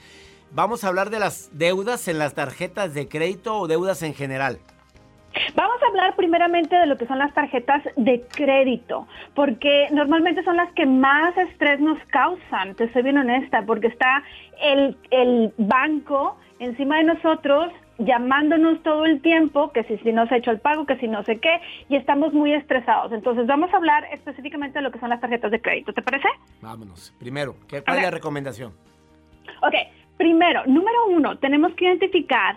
vamos 0.52 0.84
a 0.84 0.88
hablar 0.88 1.10
de 1.10 1.18
las 1.18 1.56
deudas 1.56 2.08
en 2.08 2.18
las 2.18 2.34
tarjetas 2.34 2.94
de 2.94 3.08
crédito 3.08 3.56
o 3.56 3.68
deudas 3.68 4.02
en 4.02 4.14
general. 4.14 4.58
Vamos 5.54 5.82
a 5.82 5.86
hablar 5.86 6.16
primeramente 6.16 6.74
de 6.74 6.86
lo 6.86 6.96
que 6.96 7.06
son 7.06 7.18
las 7.18 7.32
tarjetas 7.34 7.82
de 7.96 8.22
crédito, 8.34 9.06
porque 9.34 9.88
normalmente 9.92 10.42
son 10.42 10.56
las 10.56 10.72
que 10.72 10.86
más 10.86 11.36
estrés 11.36 11.80
nos 11.80 11.98
causan, 12.06 12.74
te 12.74 12.92
soy 12.92 13.02
bien 13.02 13.18
honesta, 13.18 13.62
porque 13.66 13.86
está 13.86 14.22
el, 14.60 14.96
el 15.10 15.52
banco 15.56 16.36
encima 16.58 16.98
de 16.98 17.04
nosotros 17.04 17.72
llamándonos 17.98 18.82
todo 18.82 19.04
el 19.04 19.20
tiempo, 19.20 19.72
que 19.72 19.84
si, 19.84 19.98
si 19.98 20.12
no 20.12 20.26
se 20.26 20.34
ha 20.34 20.38
hecho 20.38 20.50
el 20.50 20.60
pago, 20.60 20.86
que 20.86 20.96
si 20.96 21.06
no 21.06 21.22
sé 21.24 21.38
qué, 21.38 21.60
y 21.88 21.96
estamos 21.96 22.32
muy 22.32 22.52
estresados. 22.52 23.12
Entonces 23.12 23.46
vamos 23.46 23.72
a 23.72 23.76
hablar 23.76 24.04
específicamente 24.12 24.78
de 24.78 24.82
lo 24.82 24.90
que 24.90 24.98
son 24.98 25.10
las 25.10 25.20
tarjetas 25.20 25.50
de 25.50 25.60
crédito, 25.60 25.92
¿te 25.92 26.02
parece? 26.02 26.28
Vámonos. 26.62 27.14
Primero, 27.18 27.56
¿qué, 27.68 27.82
¿cuál 27.82 27.98
es 27.98 28.04
la 28.04 28.10
recomendación? 28.10 28.72
Ok, 29.62 29.74
primero, 30.16 30.62
número 30.66 31.06
uno, 31.08 31.36
tenemos 31.38 31.74
que 31.74 31.84
identificar 31.84 32.56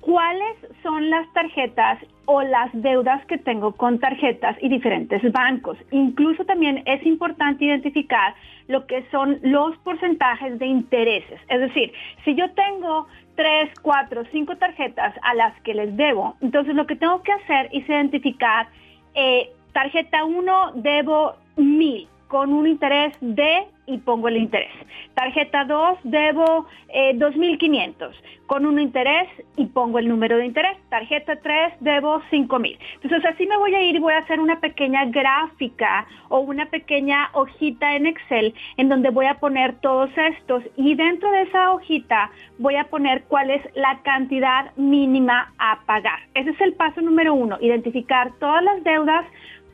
cuáles 0.00 0.56
son 0.82 1.10
las 1.10 1.32
tarjetas 1.32 1.98
o 2.26 2.42
las 2.42 2.70
deudas 2.72 3.24
que 3.26 3.38
tengo 3.38 3.72
con 3.72 3.98
tarjetas 3.98 4.56
y 4.60 4.68
diferentes 4.68 5.20
bancos. 5.32 5.76
Incluso 5.90 6.44
también 6.44 6.82
es 6.86 7.04
importante 7.06 7.64
identificar 7.64 8.34
lo 8.68 8.86
que 8.86 9.04
son 9.10 9.38
los 9.42 9.76
porcentajes 9.78 10.58
de 10.58 10.66
intereses. 10.66 11.40
Es 11.48 11.60
decir, 11.60 11.92
si 12.24 12.34
yo 12.34 12.50
tengo 12.52 13.06
tres, 13.36 13.70
cuatro, 13.82 14.24
cinco 14.32 14.56
tarjetas 14.56 15.14
a 15.22 15.34
las 15.34 15.60
que 15.62 15.74
les 15.74 15.96
debo, 15.96 16.36
entonces 16.40 16.74
lo 16.74 16.86
que 16.86 16.96
tengo 16.96 17.22
que 17.22 17.32
hacer 17.32 17.68
es 17.72 17.88
identificar 17.88 18.68
eh, 19.14 19.50
tarjeta 19.72 20.24
1 20.24 20.72
debo 20.76 21.34
mil 21.56 22.08
con 22.28 22.52
un 22.52 22.66
interés 22.66 23.14
de 23.20 23.66
y 23.86 23.98
pongo 23.98 24.28
el 24.28 24.36
interés. 24.36 24.72
Tarjeta 25.14 25.64
2 25.64 25.98
debo 26.04 26.66
eh, 26.88 27.14
2.500 27.14 28.12
con 28.46 28.66
un 28.66 28.78
interés 28.78 29.28
y 29.56 29.66
pongo 29.66 29.98
el 29.98 30.08
número 30.08 30.36
de 30.36 30.46
interés. 30.46 30.76
Tarjeta 30.88 31.36
3 31.36 31.74
debo 31.80 32.20
5.000. 32.30 32.78
Entonces 33.02 33.24
así 33.24 33.46
me 33.46 33.56
voy 33.56 33.74
a 33.74 33.82
ir 33.82 33.96
y 33.96 33.98
voy 33.98 34.12
a 34.12 34.18
hacer 34.18 34.40
una 34.40 34.60
pequeña 34.60 35.06
gráfica 35.06 36.06
o 36.28 36.40
una 36.40 36.66
pequeña 36.66 37.30
hojita 37.32 37.96
en 37.96 38.06
Excel 38.06 38.54
en 38.76 38.88
donde 38.88 39.10
voy 39.10 39.26
a 39.26 39.38
poner 39.38 39.74
todos 39.80 40.10
estos 40.16 40.62
y 40.76 40.94
dentro 40.94 41.30
de 41.30 41.42
esa 41.42 41.72
hojita 41.72 42.30
voy 42.58 42.76
a 42.76 42.84
poner 42.84 43.24
cuál 43.24 43.50
es 43.50 43.62
la 43.74 44.00
cantidad 44.02 44.74
mínima 44.76 45.52
a 45.58 45.80
pagar. 45.86 46.20
Ese 46.34 46.50
es 46.50 46.60
el 46.60 46.74
paso 46.74 47.00
número 47.00 47.34
uno, 47.34 47.58
identificar 47.60 48.32
todas 48.38 48.62
las 48.62 48.82
deudas 48.84 49.24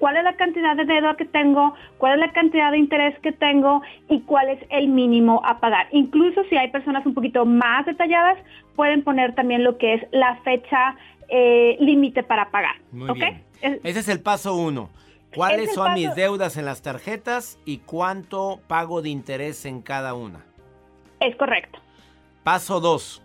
cuál 0.00 0.16
es 0.16 0.24
la 0.24 0.34
cantidad 0.34 0.74
de 0.74 0.84
deuda 0.86 1.14
que 1.16 1.26
tengo, 1.26 1.74
cuál 1.98 2.14
es 2.14 2.26
la 2.26 2.32
cantidad 2.32 2.72
de 2.72 2.78
interés 2.78 3.16
que 3.20 3.30
tengo 3.30 3.82
y 4.08 4.22
cuál 4.22 4.48
es 4.48 4.58
el 4.70 4.88
mínimo 4.88 5.40
a 5.44 5.60
pagar. 5.60 5.86
Incluso 5.92 6.42
si 6.50 6.56
hay 6.56 6.70
personas 6.72 7.06
un 7.06 7.14
poquito 7.14 7.44
más 7.46 7.86
detalladas, 7.86 8.38
pueden 8.74 9.04
poner 9.04 9.34
también 9.36 9.62
lo 9.62 9.78
que 9.78 9.94
es 9.94 10.02
la 10.10 10.34
fecha 10.42 10.96
eh, 11.28 11.76
límite 11.78 12.24
para 12.24 12.50
pagar. 12.50 12.74
Muy 12.90 13.12
bien. 13.12 13.44
Es- 13.62 13.78
Ese 13.84 14.00
es 14.00 14.08
el 14.08 14.20
paso 14.20 14.56
uno. 14.56 14.88
Es 15.30 15.36
¿Cuáles 15.36 15.72
son 15.74 15.94
mis 15.94 16.12
deudas 16.16 16.56
en 16.56 16.64
las 16.64 16.82
tarjetas 16.82 17.60
y 17.64 17.78
cuánto 17.78 18.58
pago 18.66 19.00
de 19.02 19.10
interés 19.10 19.64
en 19.64 19.80
cada 19.82 20.14
una? 20.14 20.40
Es 21.20 21.36
correcto. 21.36 21.78
Paso 22.42 22.80
dos. 22.80 23.22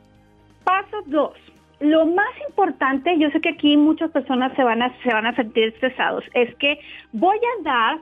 Paso 0.66 0.98
2. 1.08 1.32
Lo 1.80 2.06
más 2.06 2.32
importante, 2.48 3.18
yo 3.20 3.30
sé 3.32 3.42
que 3.42 3.50
aquí 3.50 3.76
muchas 3.76 4.12
personas 4.12 4.54
se 4.56 4.64
van 4.64 4.82
a, 4.82 4.94
se 5.04 5.10
van 5.10 5.26
a 5.26 5.36
sentir 5.36 5.66
estresados, 5.66 6.24
es 6.34 6.54
que 6.56 6.80
voy 7.12 7.38
a 7.38 7.64
dar 7.64 8.00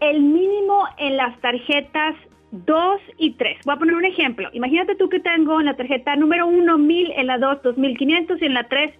el 0.00 0.20
mínimo 0.20 0.84
en 0.98 1.16
las 1.16 1.38
tarjetas 1.40 2.16
2 2.50 3.00
y 3.18 3.32
3. 3.32 3.58
Voy 3.64 3.74
a 3.74 3.78
poner 3.78 3.94
un 3.94 4.04
ejemplo. 4.04 4.48
Imagínate 4.52 4.94
tú 4.96 5.08
que 5.08 5.20
tengo 5.20 5.60
en 5.60 5.66
la 5.66 5.74
tarjeta 5.74 6.14
número 6.16 6.46
1 6.46 6.78
1000, 6.78 7.12
en 7.12 7.26
la 7.26 7.38
2 7.38 7.62
2500 7.62 8.42
y 8.42 8.44
en 8.44 8.54
la 8.54 8.64
3 8.64 8.94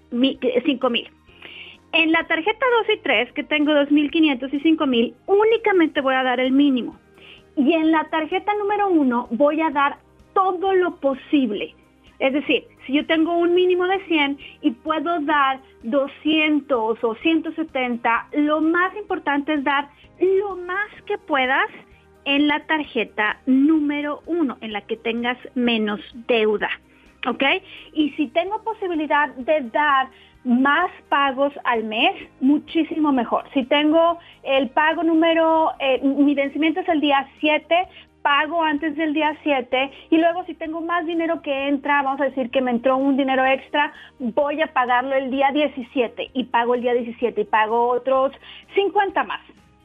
5000. 0.64 1.10
En 1.92 2.10
la 2.10 2.24
tarjeta 2.24 2.66
2 2.88 2.96
y 2.96 3.00
3, 3.02 3.32
que 3.32 3.44
tengo 3.44 3.70
2.500 3.70 4.52
y 4.52 4.60
5.000, 4.60 5.14
únicamente 5.26 6.00
voy 6.00 6.16
a 6.16 6.24
dar 6.24 6.40
el 6.40 6.50
mínimo. 6.50 6.98
Y 7.56 7.72
en 7.72 7.92
la 7.92 8.02
tarjeta 8.10 8.52
número 8.58 8.88
1 8.88 9.28
voy 9.30 9.60
a 9.60 9.70
dar 9.70 9.98
todo 10.34 10.74
lo 10.74 10.96
posible. 10.96 11.72
Es 12.18 12.32
decir, 12.32 12.64
si 12.86 12.94
yo 12.94 13.06
tengo 13.06 13.36
un 13.36 13.54
mínimo 13.54 13.86
de 13.86 14.04
100 14.06 14.38
y 14.62 14.70
puedo 14.72 15.20
dar 15.20 15.60
200 15.82 17.02
o 17.02 17.14
170, 17.16 18.28
lo 18.32 18.60
más 18.60 18.94
importante 18.96 19.54
es 19.54 19.64
dar 19.64 19.88
lo 20.20 20.56
más 20.56 20.88
que 21.06 21.18
puedas 21.18 21.68
en 22.24 22.48
la 22.48 22.60
tarjeta 22.66 23.38
número 23.46 24.22
1, 24.26 24.58
en 24.60 24.72
la 24.72 24.80
que 24.82 24.96
tengas 24.96 25.38
menos 25.54 26.00
deuda. 26.26 26.70
¿Ok? 27.26 27.42
Y 27.94 28.10
si 28.10 28.28
tengo 28.28 28.62
posibilidad 28.62 29.28
de 29.34 29.62
dar 29.70 30.08
más 30.44 30.90
pagos 31.08 31.52
al 31.64 31.84
mes, 31.84 32.14
muchísimo 32.40 33.12
mejor. 33.12 33.44
Si 33.54 33.64
tengo 33.64 34.18
el 34.42 34.68
pago 34.70 35.02
número, 35.02 35.72
eh, 35.80 36.00
mi 36.02 36.34
vencimiento 36.34 36.80
es 36.80 36.88
el 36.88 37.00
día 37.00 37.26
7, 37.40 37.88
pago 38.24 38.62
antes 38.62 38.96
del 38.96 39.12
día 39.12 39.36
7 39.42 39.90
y 40.08 40.16
luego 40.16 40.46
si 40.46 40.54
tengo 40.54 40.80
más 40.80 41.04
dinero 41.04 41.42
que 41.42 41.68
entra, 41.68 42.02
vamos 42.02 42.22
a 42.22 42.24
decir 42.24 42.50
que 42.50 42.62
me 42.62 42.70
entró 42.70 42.96
un 42.96 43.18
dinero 43.18 43.44
extra, 43.44 43.92
voy 44.18 44.62
a 44.62 44.66
pagarlo 44.68 45.14
el 45.14 45.30
día 45.30 45.50
17 45.52 46.30
y 46.32 46.44
pago 46.44 46.74
el 46.74 46.80
día 46.80 46.94
17 46.94 47.42
y 47.42 47.44
pago 47.44 47.88
otros 47.88 48.32
50 48.74 49.24
más. 49.24 49.42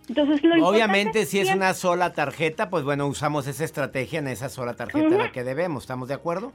Entonces, 0.07 0.41
lo 0.41 0.65
Obviamente, 0.65 1.25
si 1.25 1.41
es 1.41 1.53
una 1.53 1.73
sola 1.73 2.13
tarjeta, 2.13 2.69
pues 2.69 2.85
bueno, 2.85 3.07
usamos 3.07 3.45
esa 3.45 3.65
estrategia 3.65 4.19
en 4.19 4.29
esa 4.29 4.47
sola 4.47 4.73
tarjeta 4.73 5.17
la 5.17 5.31
que 5.33 5.43
debemos. 5.43 5.83
¿Estamos 5.83 6.07
de 6.07 6.13
acuerdo? 6.13 6.53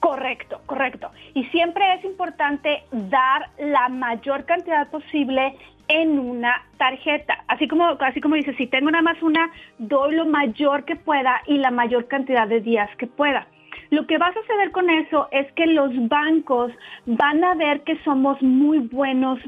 Correcto, 0.00 0.60
correcto. 0.64 1.10
Y 1.34 1.44
siempre 1.46 1.84
es 1.94 2.04
importante 2.04 2.82
dar 2.92 3.50
la 3.58 3.88
mayor 3.90 4.46
cantidad 4.46 4.88
posible 4.88 5.54
en 5.88 6.18
una 6.18 6.62
tarjeta. 6.78 7.44
Así 7.48 7.68
como, 7.68 7.86
así 7.86 8.20
como 8.20 8.36
dice, 8.36 8.54
si 8.54 8.66
tengo 8.66 8.90
nada 8.90 9.02
más 9.02 9.22
una, 9.22 9.50
doy 9.78 10.14
lo 10.14 10.26
mayor 10.26 10.84
que 10.84 10.96
pueda 10.96 11.42
y 11.46 11.58
la 11.58 11.70
mayor 11.70 12.08
cantidad 12.08 12.48
de 12.48 12.60
días 12.60 12.90
que 12.98 13.06
pueda. 13.06 13.46
Lo 13.90 14.06
que 14.06 14.18
va 14.18 14.28
a 14.28 14.34
suceder 14.34 14.72
con 14.72 14.90
eso 14.90 15.28
es 15.30 15.50
que 15.52 15.66
los 15.66 15.90
bancos 16.08 16.72
van 17.04 17.44
a 17.44 17.54
ver 17.54 17.82
que 17.82 17.96
somos 18.02 18.40
muy 18.42 18.78
buenos 18.78 19.38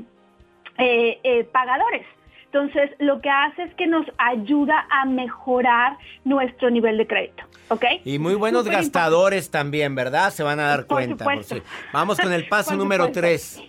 eh, 0.78 1.18
eh, 1.22 1.44
pagadores. 1.44 2.06
Entonces, 2.46 2.90
lo 2.98 3.20
que 3.20 3.28
hace 3.28 3.64
es 3.64 3.74
que 3.74 3.86
nos 3.86 4.06
ayuda 4.16 4.86
a 4.90 5.04
mejorar 5.04 5.98
nuestro 6.24 6.70
nivel 6.70 6.96
de 6.96 7.06
crédito. 7.06 7.42
¿Ok? 7.68 7.84
Y 8.04 8.18
muy 8.18 8.36
buenos 8.36 8.66
gastadores 8.66 9.50
también, 9.50 9.94
¿verdad? 9.94 10.30
Se 10.30 10.42
van 10.42 10.58
a 10.58 10.68
dar 10.68 10.86
cuenta. 10.86 11.26
Vamos 11.92 12.18
con 12.18 12.32
el 12.32 12.48
paso 12.48 12.74
número 12.74 13.10
tres. 13.12 13.62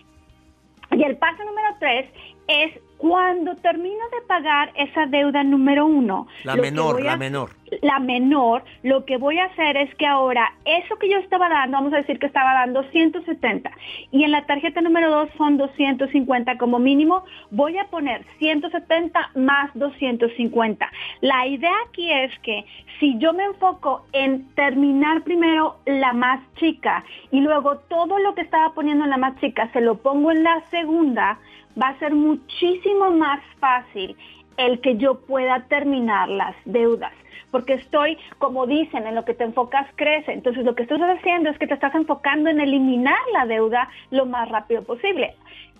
Y 0.91 1.03
el 1.03 1.17
paso 1.17 1.43
número 1.43 1.67
tres 1.79 2.09
es 2.49 2.79
cuando 2.97 3.55
termino 3.55 4.03
de 4.11 4.27
pagar 4.27 4.73
esa 4.75 5.05
deuda 5.05 5.43
número 5.43 5.85
uno. 5.85 6.27
La 6.43 6.55
menor, 6.55 7.01
la 7.01 7.15
menor. 7.15 7.51
La 7.81 7.99
menor, 7.99 8.63
lo 8.83 9.05
que 9.05 9.17
voy 9.17 9.37
a 9.39 9.45
hacer 9.45 9.77
es 9.77 9.93
que 9.95 10.05
ahora 10.05 10.53
eso 10.65 10.97
que 10.97 11.09
yo 11.09 11.17
estaba 11.17 11.49
dando, 11.49 11.77
vamos 11.77 11.93
a 11.93 11.97
decir 11.97 12.19
que 12.19 12.25
estaba 12.25 12.53
dando 12.53 12.83
170 12.83 13.71
y 14.11 14.23
en 14.23 14.31
la 14.31 14.45
tarjeta 14.45 14.81
número 14.81 15.09
dos 15.09 15.29
son 15.37 15.57
250 15.57 16.57
como 16.57 16.79
mínimo, 16.79 17.23
voy 17.51 17.77
a 17.77 17.85
poner 17.85 18.25
170 18.39 19.31
más 19.35 19.71
250. 19.73 20.89
La 21.21 21.47
idea 21.47 21.73
aquí 21.87 22.11
es 22.11 22.37
que 22.39 22.65
si 22.99 23.17
yo 23.17 23.33
me 23.33 23.45
enfoco 23.45 24.05
en 24.13 24.47
terminar 24.55 25.23
primero 25.23 25.77
la 25.85 26.13
más 26.13 26.41
chica 26.55 27.03
y 27.31 27.41
luego 27.41 27.77
todo 27.89 28.19
lo 28.19 28.35
que 28.35 28.41
estaba 28.41 28.73
poniendo 28.73 29.05
en 29.05 29.11
la 29.11 29.17
más 29.17 29.39
chica 29.39 29.69
se 29.73 29.81
lo 29.81 29.95
pongo 29.95 30.31
en 30.31 30.43
la 30.43 30.61
segunda, 30.69 31.39
va 31.81 31.89
a 31.89 31.99
ser 31.99 32.13
muchísimo 32.13 33.11
más 33.11 33.39
fácil 33.59 34.15
el 34.59 34.81
que 34.81 34.97
yo 34.97 35.21
pueda 35.21 35.65
terminar 35.69 36.29
las 36.29 36.55
deudas. 36.65 37.13
Porque 37.49 37.73
estoy, 37.73 38.17
como 38.37 38.67
dicen, 38.67 39.07
en 39.07 39.15
lo 39.15 39.25
que 39.25 39.33
te 39.33 39.43
enfocas 39.43 39.87
crece. 39.95 40.33
Entonces 40.33 40.63
lo 40.63 40.75
que 40.75 40.83
estás 40.83 41.01
haciendo 41.01 41.49
es 41.49 41.57
que 41.57 41.65
te 41.65 41.73
estás 41.73 41.95
enfocando 41.95 42.49
en 42.49 42.61
eliminar 42.61 43.17
la 43.33 43.47
deuda 43.47 43.89
lo 44.11 44.27
más 44.27 44.47
rápido 44.49 44.83
posible. 44.83 45.35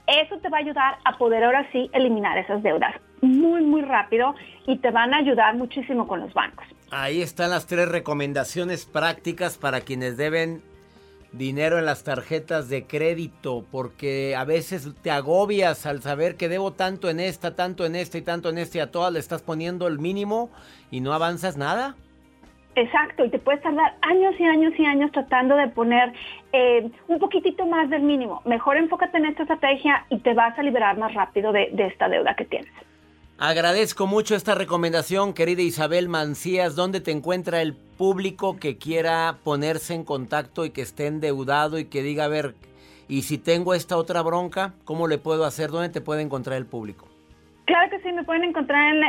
Eso 0.07 0.39
te 0.39 0.50
va 0.50 0.57
a 0.57 0.62
ayudar 0.62 0.98
a 1.05 1.17
poder 1.19 1.43
ahora 1.43 1.69
sí 1.71 1.89
eliminar 1.93 2.38
esas 2.39 2.63
deudas 2.63 2.95
muy, 3.21 3.62
muy 3.62 3.81
rápido 3.81 4.33
y 4.65 4.77
te 4.77 4.89
van 4.89 5.13
a 5.13 5.17
ayudar 5.17 5.55
muchísimo 5.55 6.07
con 6.07 6.21
los 6.21 6.33
bancos. 6.33 6.65
Ahí 6.89 7.21
están 7.21 7.51
las 7.51 7.67
tres 7.67 7.88
recomendaciones 7.89 8.86
prácticas 8.86 9.57
para 9.57 9.81
quienes 9.81 10.17
deben 10.17 10.63
dinero 11.31 11.77
en 11.77 11.86
las 11.86 12.03
tarjetas 12.03 12.69
de 12.69 12.86
crédito 12.86 13.65
porque 13.71 14.36
a 14.36 14.45
veces 14.45 14.89
te 15.01 15.12
agobias 15.12 15.86
al 15.86 16.01
saber 16.01 16.36
que 16.36 16.50
debo 16.50 16.74
tanto 16.74 17.09
en 17.09 17.19
esta, 17.19 17.55
tanto 17.55 17.86
en 17.86 17.95
esta 17.95 18.17
y 18.17 18.21
tanto 18.21 18.50
en 18.50 18.57
esta 18.57 18.79
y 18.79 18.81
a 18.81 18.91
todas 18.91 19.13
le 19.13 19.19
estás 19.19 19.41
poniendo 19.41 19.88
el 19.88 20.00
mínimo 20.00 20.50
y 20.91 21.01
no 21.01 21.13
avanzas 21.13 21.57
nada. 21.57 21.95
Exacto, 22.75 23.25
y 23.25 23.29
te 23.29 23.39
puedes 23.39 23.62
tardar 23.62 23.95
años 24.01 24.36
y 24.39 24.43
años 24.43 24.74
y 24.77 24.86
años 24.86 25.12
tratando 25.12 25.55
de 25.55 25.67
poner 25.67 26.13
eh, 26.53 26.89
un 27.07 27.19
poquitito 27.19 27.65
más 27.65 27.89
del 27.89 28.03
mínimo. 28.03 28.41
Mejor 28.45 28.77
enfócate 28.77 29.17
en 29.17 29.25
esta 29.25 29.43
estrategia 29.43 30.05
y 30.09 30.19
te 30.19 30.33
vas 30.33 30.57
a 30.57 30.63
liberar 30.63 30.98
más 30.98 31.13
rápido 31.13 31.51
de 31.51 31.71
esta 31.77 32.07
deuda 32.07 32.36
que 32.36 32.45
tienes. 32.45 32.71
Agradezco 33.41 34.05
mucho 34.05 34.36
esta 34.36 34.53
recomendación, 34.53 35.34
querida 35.34 35.62
Isabel 35.62 36.10
Mancías. 36.10 36.75
¿Dónde 36.75 37.00
te 37.00 37.12
encuentra 37.12 37.62
el 37.62 37.74
público 37.74 38.58
que 38.60 38.77
quiera 38.77 39.38
ponerse 39.46 39.93
en 39.93 40.03
contacto 40.03 40.66
y 40.66 40.72
que 40.72 40.81
esté 40.81 41.07
endeudado 41.07 41.79
y 41.79 41.85
que 41.85 42.03
diga, 42.03 42.25
a 42.25 42.27
ver, 42.27 42.53
y 43.07 43.22
si 43.22 43.37
tengo 43.37 43.74
esta 43.74 43.96
otra 43.96 44.22
bronca, 44.24 44.74
¿cómo 44.83 45.07
le 45.07 45.20
puedo 45.20 45.46
hacer? 45.46 45.70
¿Dónde 45.70 45.87
te 45.87 46.01
puede 46.01 46.22
encontrar 46.22 46.57
el 46.57 46.66
público? 46.66 47.07
Claro 47.63 47.90
que 47.90 48.01
sí, 48.01 48.11
me 48.11 48.25
pueden 48.25 48.44
encontrar 48.44 48.94
en, 48.94 49.03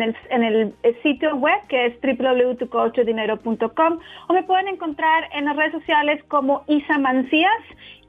el, 0.00 0.74
el, 0.84 1.02
sitio 1.02 1.34
web 1.34 1.58
que 1.68 1.86
es 1.86 1.94
www.tucoachdinero.com 2.02 3.98
o 4.28 4.32
me 4.32 4.44
pueden 4.44 4.68
encontrar 4.68 5.24
en 5.34 5.46
las 5.46 5.56
redes 5.56 5.72
sociales 5.72 6.22
como 6.28 6.62
Isa 6.68 6.98
Mancías 6.98 7.50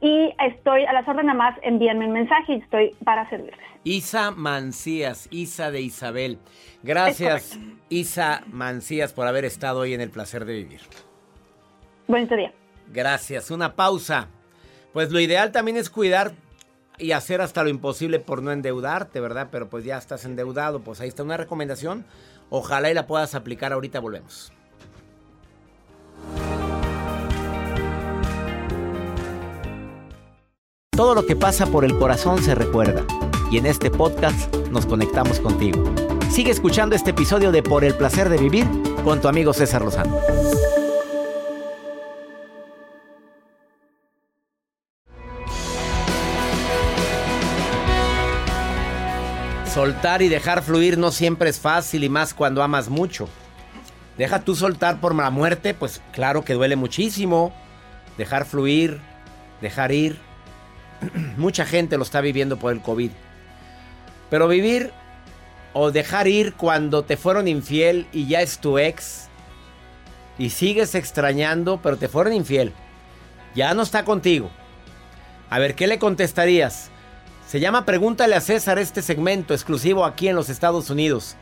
y 0.02 0.34
estoy 0.48 0.84
a 0.86 0.94
las 0.94 1.08
órdenes 1.08 1.36
más, 1.36 1.58
envíenme 1.62 2.08
un 2.08 2.14
mensaje 2.14 2.54
y 2.54 2.56
estoy 2.58 2.96
para 3.06 3.30
servirles. 3.30 3.60
Isa 3.84 4.32
Mancías, 4.32 5.28
Isa 5.32 5.72
de 5.72 5.82
Isabel. 5.82 6.40
Gracias, 6.84 7.58
Isa 7.90 8.44
Mancías, 8.48 9.14
por 9.14 9.28
haber 9.28 9.46
estado 9.46 9.82
hoy 9.82 9.94
en 9.94 10.02
el 10.02 10.10
placer 10.10 10.46
de 10.46 10.54
vivir. 10.54 10.82
Buen 12.08 12.28
día. 12.28 12.52
Gracias. 12.92 13.52
Una 13.52 13.76
pausa. 13.76 14.28
Pues 14.92 15.12
lo 15.12 15.20
ideal 15.20 15.52
también 15.52 15.78
es 15.78 15.90
cuidar 15.90 16.34
y 16.98 17.14
hacer 17.14 17.42
hasta 17.42 17.64
lo 17.64 17.70
imposible 17.70 18.20
por 18.20 18.44
no 18.44 18.52
endeudarte, 18.52 19.20
¿verdad? 19.20 19.48
Pero 19.52 19.70
pues 19.70 19.86
ya 19.86 19.98
estás 19.98 20.26
endeudado, 20.26 20.82
pues 20.82 21.00
ahí 21.00 21.08
está 21.08 21.24
una 21.24 21.38
recomendación. 21.38 22.06
Ojalá 22.50 22.92
y 22.92 22.94
la 22.94 23.08
puedas 23.08 23.34
aplicar 23.34 23.72
ahorita, 23.72 24.00
volvemos. 24.00 24.52
Todo 31.02 31.16
lo 31.16 31.26
que 31.26 31.36
pasa 31.36 31.66
por 31.66 31.84
el 31.84 31.98
corazón 31.98 32.44
se 32.44 32.54
recuerda 32.54 33.04
y 33.50 33.58
en 33.58 33.66
este 33.66 33.90
podcast 33.90 34.56
nos 34.70 34.86
conectamos 34.86 35.40
contigo. 35.40 35.84
Sigue 36.30 36.52
escuchando 36.52 36.96
este 36.96 37.10
episodio 37.10 37.52
de 37.52 37.64
Por 37.64 37.84
el 37.84 37.96
placer 37.96 38.30
de 38.30 38.38
vivir 38.38 38.68
con 39.04 39.20
tu 39.20 39.28
amigo 39.28 39.52
César 39.52 39.82
Lozano. 39.82 40.16
Soltar 49.74 50.22
y 50.22 50.30
dejar 50.30 50.62
fluir 50.62 51.00
no 51.00 51.10
siempre 51.10 51.50
es 51.50 51.60
fácil 51.60 52.04
y 52.04 52.10
más 52.10 52.36
cuando 52.36 52.62
amas 52.62 52.90
mucho. 52.90 53.28
Deja 54.20 54.42
tú 54.42 54.56
soltar 54.56 55.02
por 55.02 55.16
la 55.16 55.32
muerte, 55.32 55.74
pues 55.74 56.00
claro 56.12 56.46
que 56.46 56.54
duele 56.54 56.76
muchísimo. 56.76 57.52
Dejar 58.20 58.46
fluir, 58.46 59.02
dejar 59.62 59.92
ir. 59.92 60.31
Mucha 61.38 61.66
gente 61.66 61.98
lo 61.98 62.04
está 62.04 62.22
viviendo 62.22 62.58
por 62.58 62.74
el 62.74 62.82
COVID. 62.82 63.12
Pero 64.30 64.48
vivir 64.48 64.92
o 65.74 65.92
dejar 65.92 66.28
ir 66.28 66.54
cuando 66.54 67.04
te 67.04 67.18
fueron 67.18 67.48
infiel 67.48 68.08
y 68.12 68.28
ya 68.28 68.42
es 68.42 68.60
tu 68.60 68.78
ex 68.78 69.28
y 70.38 70.50
sigues 70.50 70.96
extrañando, 70.96 71.82
pero 71.82 71.98
te 71.98 72.08
fueron 72.08 72.34
infiel. 72.34 72.74
Ya 73.56 73.74
no 73.74 73.84
está 73.84 74.06
contigo. 74.06 74.50
A 75.50 75.60
ver, 75.60 75.76
¿qué 75.76 75.88
le 75.88 76.00
contestarías? 76.00 76.90
Se 77.48 77.60
llama 77.60 77.86
Pregúntale 77.86 78.36
a 78.36 78.42
César 78.42 78.80
este 78.80 79.02
segmento 79.02 79.54
exclusivo 79.54 80.06
aquí 80.06 80.30
en 80.30 80.36
los 80.36 80.50
Estados 80.50 80.90
Unidos. 80.90 81.36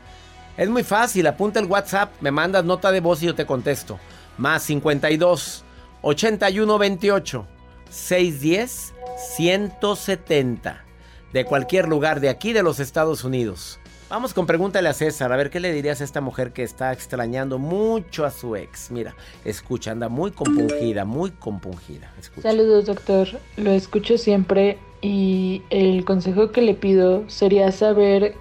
Es 0.56 0.68
muy 0.68 0.82
fácil, 0.82 1.26
apunta 1.28 1.60
el 1.60 1.66
WhatsApp, 1.66 2.10
me 2.20 2.32
mandas 2.32 2.64
nota 2.64 2.90
de 2.90 3.00
voz 3.00 3.22
y 3.22 3.26
yo 3.26 3.34
te 3.34 3.46
contesto. 3.46 3.98
Más 4.36 4.64
52 4.64 5.64
81 6.02 6.78
28 6.78 7.46
610 7.88 8.94
170. 9.20 10.84
De 11.32 11.44
cualquier 11.44 11.86
lugar 11.88 12.20
de 12.20 12.28
aquí 12.28 12.52
de 12.52 12.62
los 12.62 12.80
Estados 12.80 13.22
Unidos. 13.22 13.78
Vamos 14.08 14.34
con 14.34 14.44
pregúntale 14.44 14.88
a 14.88 14.92
César, 14.92 15.32
a 15.32 15.36
ver 15.36 15.50
qué 15.50 15.60
le 15.60 15.72
dirías 15.72 16.00
a 16.00 16.04
esta 16.04 16.20
mujer 16.20 16.52
que 16.52 16.64
está 16.64 16.92
extrañando 16.92 17.60
mucho 17.60 18.24
a 18.24 18.32
su 18.32 18.56
ex. 18.56 18.90
Mira, 18.90 19.14
escucha, 19.44 19.92
anda 19.92 20.08
muy 20.08 20.32
compungida, 20.32 21.04
muy 21.04 21.30
compungida. 21.30 22.12
Saludos, 22.42 22.86
doctor. 22.86 23.28
Lo 23.56 23.70
escucho 23.70 24.18
siempre 24.18 24.78
y 25.00 25.62
el 25.70 26.04
consejo 26.04 26.50
que 26.50 26.62
le 26.62 26.74
pido 26.74 27.22
sería 27.28 27.70
saber 27.70 28.34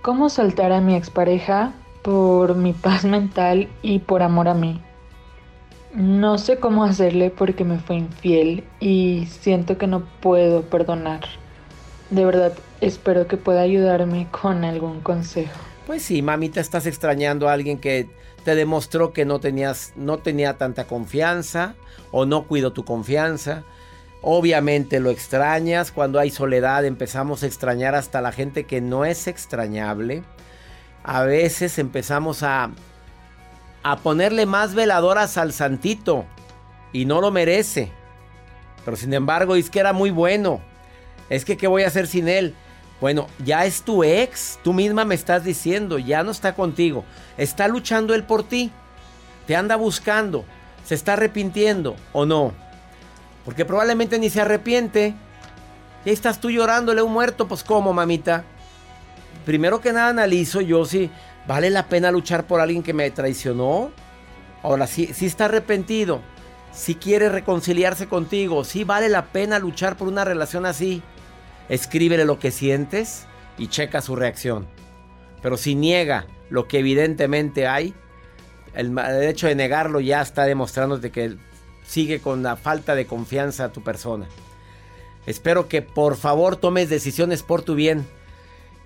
cómo 0.00 0.30
soltar 0.30 0.72
a 0.72 0.80
mi 0.80 0.96
expareja 0.96 1.74
por 2.00 2.54
mi 2.54 2.72
paz 2.72 3.04
mental 3.04 3.68
y 3.82 3.98
por 3.98 4.22
amor 4.22 4.48
a 4.48 4.54
mí. 4.54 4.80
No 5.94 6.38
sé 6.38 6.58
cómo 6.58 6.84
hacerle 6.84 7.30
porque 7.30 7.64
me 7.64 7.78
fue 7.78 7.96
infiel 7.96 8.64
y 8.80 9.26
siento 9.40 9.78
que 9.78 9.86
no 9.86 10.04
puedo 10.20 10.62
perdonar. 10.62 11.20
De 12.10 12.24
verdad, 12.24 12.52
espero 12.80 13.26
que 13.26 13.36
pueda 13.36 13.62
ayudarme 13.62 14.28
con 14.30 14.64
algún 14.64 15.00
consejo. 15.00 15.58
Pues 15.86 16.02
sí, 16.02 16.20
mamita, 16.22 16.60
estás 16.60 16.86
extrañando 16.86 17.48
a 17.48 17.52
alguien 17.52 17.78
que 17.78 18.08
te 18.44 18.54
demostró 18.54 19.12
que 19.12 19.24
no 19.24 19.40
tenías 19.40 19.92
no 19.96 20.18
tenía 20.18 20.58
tanta 20.58 20.86
confianza 20.86 21.74
o 22.12 22.26
no 22.26 22.46
cuidó 22.46 22.72
tu 22.72 22.84
confianza 22.84 23.64
Obviamente 24.20 24.98
lo 24.98 25.10
extrañas, 25.10 25.92
cuando 25.92 26.18
hay 26.18 26.30
soledad 26.30 26.84
empezamos 26.84 27.42
a 27.42 27.46
extrañar 27.46 27.94
hasta 27.94 28.20
la 28.20 28.32
gente 28.32 28.64
que 28.64 28.80
no 28.80 29.04
es 29.04 29.26
extrañable. 29.28 30.22
a 31.04 31.22
veces 31.22 31.78
empezamos 31.78 32.42
a, 32.42 32.70
a 33.90 33.96
ponerle 33.96 34.44
más 34.44 34.74
veladoras 34.74 35.38
al 35.38 35.54
santito 35.54 36.26
y 36.92 37.06
no 37.06 37.22
lo 37.22 37.30
merece. 37.30 37.90
Pero 38.84 38.98
sin 38.98 39.14
embargo, 39.14 39.56
es 39.56 39.70
que 39.70 39.80
era 39.80 39.94
muy 39.94 40.10
bueno. 40.10 40.60
Es 41.30 41.46
que, 41.46 41.56
¿qué 41.56 41.66
voy 41.66 41.84
a 41.84 41.86
hacer 41.86 42.06
sin 42.06 42.28
él? 42.28 42.54
Bueno, 43.00 43.28
ya 43.42 43.64
es 43.64 43.80
tu 43.82 44.04
ex, 44.04 44.58
tú 44.62 44.74
misma 44.74 45.06
me 45.06 45.14
estás 45.14 45.42
diciendo, 45.42 45.98
ya 45.98 46.22
no 46.22 46.32
está 46.32 46.54
contigo. 46.54 47.04
Está 47.38 47.66
luchando 47.66 48.14
él 48.14 48.24
por 48.24 48.42
ti. 48.42 48.70
Te 49.46 49.56
anda 49.56 49.76
buscando. 49.76 50.44
¿Se 50.84 50.94
está 50.94 51.14
arrepintiendo 51.14 51.96
o 52.12 52.26
no? 52.26 52.52
Porque 53.46 53.64
probablemente 53.64 54.18
ni 54.18 54.28
se 54.28 54.42
arrepiente. 54.42 55.14
Y 56.04 56.10
ahí 56.10 56.14
estás 56.14 56.40
tú 56.40 56.50
llorándole 56.50 57.00
un 57.00 57.12
muerto, 57.12 57.48
pues 57.48 57.64
¿cómo, 57.64 57.94
mamita? 57.94 58.44
Primero 59.46 59.80
que 59.80 59.94
nada 59.94 60.08
analizo 60.08 60.60
yo 60.60 60.84
si 60.84 61.10
vale 61.48 61.70
la 61.70 61.88
pena 61.88 62.12
luchar 62.12 62.46
por 62.46 62.60
alguien 62.60 62.84
que 62.84 62.92
me 62.92 63.10
traicionó. 63.10 63.90
Ahora, 64.62 64.86
si, 64.86 65.08
si 65.08 65.26
está 65.26 65.46
arrepentido, 65.46 66.20
si 66.72 66.94
quiere 66.94 67.28
reconciliarse 67.28 68.06
contigo, 68.06 68.62
si 68.62 68.84
vale 68.84 69.08
la 69.08 69.32
pena 69.32 69.58
luchar 69.58 69.96
por 69.96 70.06
una 70.06 70.24
relación 70.24 70.64
así 70.64 71.02
escríbele 71.68 72.24
lo 72.24 72.38
que 72.38 72.50
sientes 72.50 73.26
y 73.56 73.68
checa 73.68 74.00
su 74.00 74.16
reacción. 74.16 74.66
Pero 75.42 75.56
si 75.56 75.74
niega 75.74 76.26
lo 76.50 76.66
que 76.66 76.78
evidentemente 76.78 77.66
hay, 77.66 77.94
el, 78.74 78.96
hecho 79.22 79.46
de 79.46 79.54
negarlo 79.54 80.00
ya 80.00 80.20
está 80.20 80.44
demostrándote 80.44 81.10
que 81.10 81.36
sigue 81.86 82.20
con 82.20 82.42
la 82.42 82.56
falta 82.56 82.94
de 82.94 83.06
confianza 83.06 83.64
a 83.64 83.72
tu 83.72 83.82
persona. 83.82 84.26
Espero 85.26 85.68
que 85.68 85.82
por 85.82 86.16
favor 86.16 86.56
tomes 86.56 86.88
decisiones 86.88 87.42
por 87.42 87.62
tu 87.62 87.74
bien. 87.74 88.06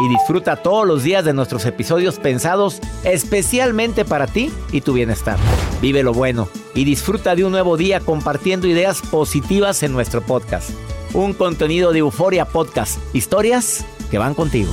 y 0.00 0.08
disfruta 0.08 0.56
todos 0.56 0.86
los 0.86 1.02
días 1.02 1.24
de 1.24 1.32
nuestros 1.32 1.64
episodios 1.66 2.18
pensados 2.18 2.80
especialmente 3.04 4.04
para 4.04 4.26
ti 4.26 4.52
y 4.72 4.80
tu 4.80 4.92
bienestar. 4.92 5.38
Vive 5.80 6.02
lo 6.02 6.12
bueno 6.12 6.48
y 6.74 6.84
disfruta 6.84 7.34
de 7.34 7.44
un 7.44 7.52
nuevo 7.52 7.76
día 7.76 8.00
compartiendo 8.00 8.66
ideas 8.66 9.00
positivas 9.02 9.82
en 9.82 9.92
nuestro 9.92 10.22
podcast. 10.22 10.70
Un 11.12 11.32
contenido 11.32 11.92
de 11.92 12.00
Euforia 12.00 12.44
Podcast, 12.44 12.98
historias 13.14 13.84
que 14.10 14.18
van 14.18 14.34
contigo 14.34 14.70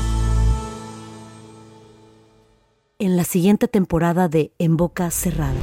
en 3.02 3.18
la 3.18 3.24
siguiente 3.24 3.68
temporada 3.68 4.28
de 4.28 4.52
En 4.60 4.78
Boca 4.78 5.10
Cerrada. 5.10 5.60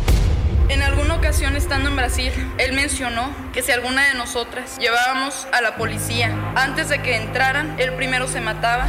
En 0.68 0.82
alguna 0.82 1.14
ocasión 1.14 1.54
estando 1.54 1.88
en 1.88 1.94
Brasil, 1.94 2.32
él 2.58 2.72
mencionó 2.72 3.32
que 3.52 3.62
si 3.62 3.70
alguna 3.70 4.08
de 4.08 4.14
nosotras 4.14 4.76
llevábamos 4.80 5.46
a 5.52 5.60
la 5.62 5.76
policía 5.76 6.36
antes 6.56 6.88
de 6.88 7.00
que 7.00 7.14
entraran, 7.14 7.78
él 7.78 7.94
primero 7.94 8.26
se 8.26 8.40
mataba. 8.40 8.88